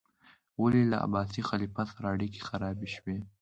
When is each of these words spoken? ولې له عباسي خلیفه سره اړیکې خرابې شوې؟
ولې 0.61 0.81
له 0.91 0.97
عباسي 1.05 1.41
خلیفه 1.49 1.83
سره 1.93 2.05
اړیکې 2.15 2.41
خرابې 2.47 2.87
شوې؟ 2.95 3.17